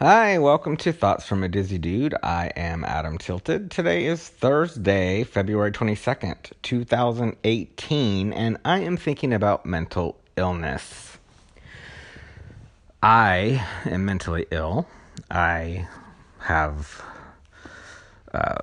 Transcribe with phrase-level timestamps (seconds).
[0.00, 2.16] Hi, welcome to Thoughts from a Dizzy Dude.
[2.20, 3.70] I am Adam Tilted.
[3.70, 11.16] Today is Thursday, February 22nd, 2018, and I am thinking about mental illness.
[13.04, 14.88] I am mentally ill.
[15.30, 15.86] I
[16.40, 17.00] have
[18.32, 18.56] uh,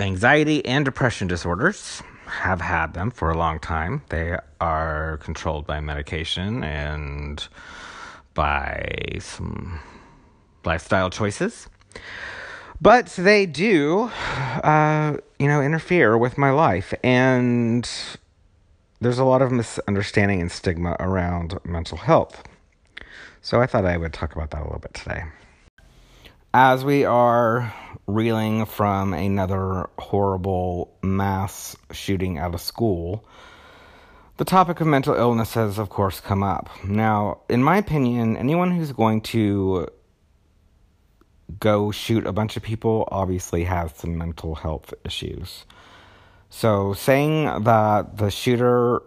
[0.00, 2.02] anxiety and depression disorders.
[2.24, 4.00] Have had them for a long time.
[4.08, 7.46] They are controlled by medication and
[8.32, 9.80] by some
[10.66, 11.68] lifestyle choices.
[12.80, 14.10] But they do,
[14.62, 16.92] uh, you know, interfere with my life.
[17.02, 17.88] And
[19.00, 22.42] there's a lot of misunderstanding and stigma around mental health.
[23.42, 25.24] So I thought I would talk about that a little bit today.
[26.52, 27.74] As we are
[28.06, 33.24] reeling from another horrible mass shooting at a school,
[34.36, 36.68] the topic of mental illness has, of course, come up.
[36.84, 39.88] Now, in my opinion, anyone who's going to
[41.60, 45.64] go shoot a bunch of people obviously has some mental health issues.
[46.50, 49.02] So saying that the shooter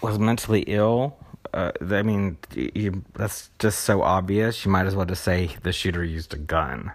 [0.00, 1.16] was mentally ill,
[1.52, 4.64] uh, I mean, you, that's just so obvious.
[4.64, 6.92] You might as well just say the shooter used a gun.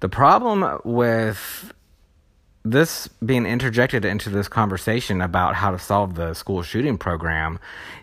[0.00, 1.72] The problem with
[2.64, 7.58] this being interjected into this conversation about how to solve the school shooting program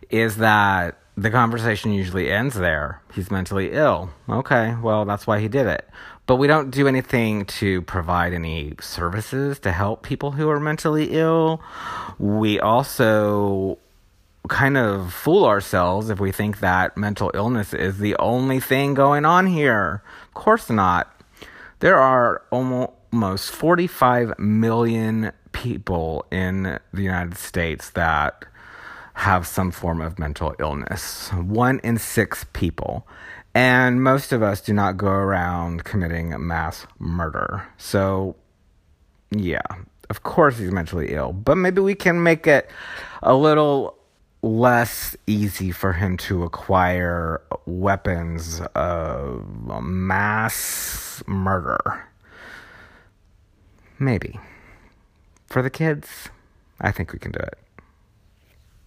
[0.10, 3.02] is that the conversation usually ends there.
[3.12, 4.12] He's mentally ill.
[4.30, 5.90] Okay, well, that's why he did it.
[6.28, 11.10] But we don't do anything to provide any services to help people who are mentally
[11.12, 11.60] ill.
[12.20, 13.80] We also
[14.48, 19.26] kind of fool ourselves if we think that mental illness is the only thing going
[19.26, 20.04] on here.
[20.28, 21.12] Of course not.
[21.80, 28.46] There are almost 45 million people in the United States that
[29.18, 31.30] have some form of mental illness.
[31.34, 33.08] One in six people.
[33.56, 37.68] And most of us do not go around committing mass murder.
[37.78, 38.36] So,
[39.32, 39.64] yeah,
[40.12, 41.34] of course he's mentally ill.
[41.34, 42.70] But maybe we can make it
[43.24, 43.98] a little
[44.44, 49.44] less easy for him to acquire weapons of
[49.82, 52.08] mass murder.
[53.98, 54.40] Maybe.
[55.48, 56.30] For the kids,
[56.80, 57.58] I think we can do it.